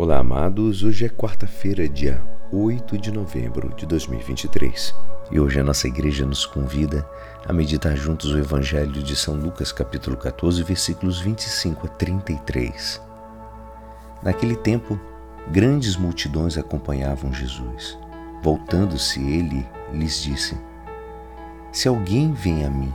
[0.00, 0.84] Olá, amados.
[0.84, 4.94] Hoje é quarta-feira, dia 8 de novembro de 2023.
[5.28, 7.04] E hoje a nossa igreja nos convida
[7.44, 13.02] a meditar juntos o Evangelho de São Lucas, capítulo 14, versículos 25 a 33.
[14.22, 14.96] Naquele tempo,
[15.50, 17.98] grandes multidões acompanhavam Jesus.
[18.40, 20.56] Voltando-se ele, lhes disse:
[21.72, 22.94] Se alguém vem a mim,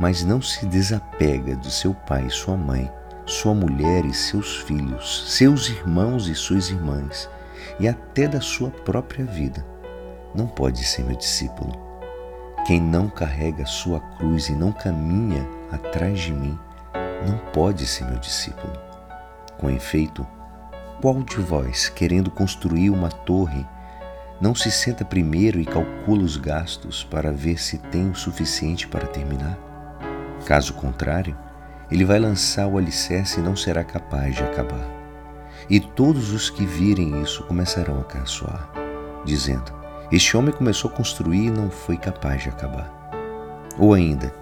[0.00, 2.90] mas não se desapega de seu pai e sua mãe,
[3.24, 7.28] sua mulher e seus filhos, seus irmãos e suas irmãs,
[7.78, 9.64] e até da sua própria vida,
[10.34, 11.72] não pode ser meu discípulo.
[12.66, 16.58] Quem não carrega sua cruz e não caminha atrás de mim,
[17.26, 18.72] não pode ser meu discípulo.
[19.58, 20.26] Com efeito,
[21.00, 23.66] qual de vós, querendo construir uma torre,
[24.40, 29.06] não se senta primeiro e calcula os gastos para ver se tem o suficiente para
[29.06, 29.58] terminar?
[30.44, 31.36] Caso contrário,
[31.92, 34.88] ele vai lançar o alicerce e não será capaz de acabar.
[35.68, 38.70] E todos os que virem isso começarão a caçoar,
[39.26, 39.70] dizendo:
[40.10, 42.90] Este homem começou a construir e não foi capaz de acabar.
[43.78, 44.32] Ou ainda,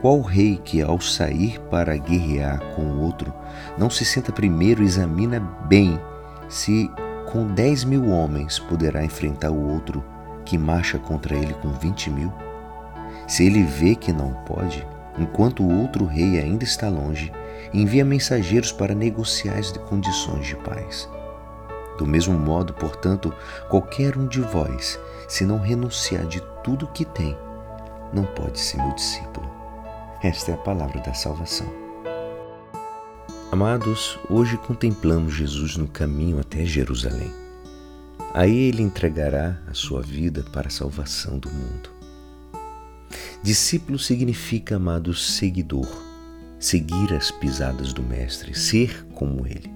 [0.00, 3.34] qual rei que, ao sair para guerrear com o outro,
[3.76, 6.00] não se senta primeiro e examina bem
[6.48, 6.90] se
[7.30, 10.02] com dez mil homens poderá enfrentar o outro
[10.42, 12.32] que marcha contra ele com vinte mil?
[13.28, 14.86] Se ele vê que não pode,
[15.18, 17.32] enquanto o outro rei ainda está longe,
[17.72, 21.08] envia mensageiros para negociar as condições de paz.
[21.98, 23.32] Do mesmo modo, portanto,
[23.68, 24.98] qualquer um de vós,
[25.28, 27.36] se não renunciar de tudo que tem,
[28.12, 29.48] não pode ser meu discípulo.
[30.22, 31.66] Esta é a palavra da salvação.
[33.52, 37.32] Amados, hoje contemplamos Jesus no caminho até Jerusalém.
[38.32, 41.93] Aí ele entregará a sua vida para a salvação do mundo.
[43.44, 45.86] Discípulo significa, amado seguidor,
[46.58, 49.70] seguir as pisadas do Mestre, ser como ele,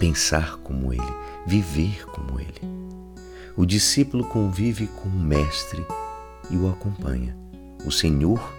[0.00, 1.14] pensar como ele,
[1.46, 2.60] viver como ele.
[3.56, 5.86] O discípulo convive com o Mestre
[6.50, 7.36] e o acompanha.
[7.86, 8.52] O Senhor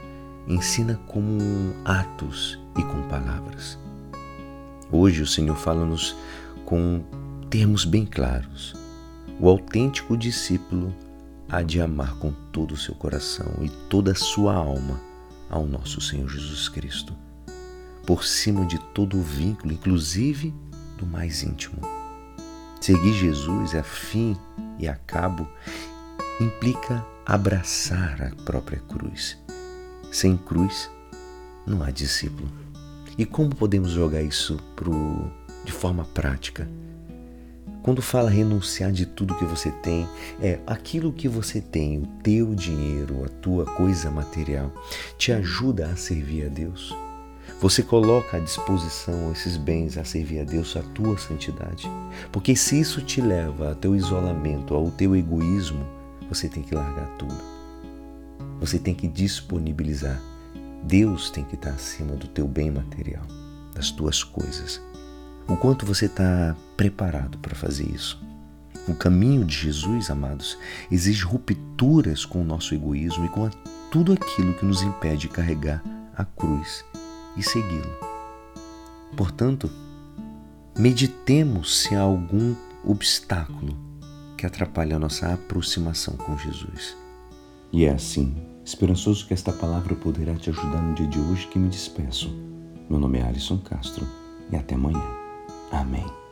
[0.47, 1.37] ensina com
[1.83, 3.77] atos e com palavras.
[4.89, 6.15] Hoje o Senhor fala-nos
[6.63, 7.03] com
[7.49, 8.73] termos bem claros.
[9.37, 10.95] O autêntico discípulo
[11.49, 14.99] há de amar com todo o seu coração e toda a sua alma
[15.49, 17.13] ao nosso Senhor Jesus Cristo,
[18.05, 20.53] por cima de todo o vínculo, inclusive
[20.97, 21.79] do mais íntimo.
[22.81, 24.37] Seguir Jesus a fim
[24.77, 25.47] e a cabo
[26.39, 29.37] implica abraçar a própria cruz.
[30.11, 30.89] Sem cruz,
[31.65, 32.49] não há discípulo.
[33.17, 35.31] E como podemos jogar isso pro,
[35.63, 36.69] de forma prática?
[37.85, 40.09] Quando fala renunciar de tudo que você tem,
[40.41, 44.73] é aquilo que você tem, o teu dinheiro, a tua coisa material,
[45.19, 46.91] te ajuda a servir a Deus.
[47.61, 51.87] Você coloca à disposição esses bens a servir a Deus, a tua santidade.
[52.31, 55.85] Porque se isso te leva ao teu isolamento, ao teu egoísmo,
[56.27, 57.37] você tem que largar tudo.
[58.61, 60.19] Você tem que disponibilizar.
[60.81, 63.27] Deus tem que estar acima do teu bem material,
[63.75, 64.81] das tuas coisas.
[65.47, 68.21] O quanto você está preparado para fazer isso?
[68.87, 70.57] O caminho de Jesus, amados,
[70.91, 73.49] exige rupturas com o nosso egoísmo e com
[73.89, 75.83] tudo aquilo que nos impede de carregar
[76.15, 76.85] a cruz
[77.35, 77.97] e segui-lo.
[79.15, 79.69] Portanto,
[80.77, 83.75] meditemos se há algum obstáculo
[84.37, 86.95] que atrapalhe a nossa aproximação com Jesus.
[87.71, 91.57] E é assim, esperançoso que esta palavra poderá te ajudar no dia de hoje que
[91.57, 92.29] me despeço.
[92.89, 94.07] Meu nome é Alisson Castro
[94.51, 95.03] e até amanhã.
[95.71, 96.24] Amém.